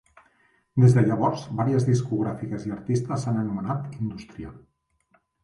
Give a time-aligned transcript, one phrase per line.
[0.83, 4.59] Des de llavors, varies discogràfiques i artistes s'han anomenat "industrial".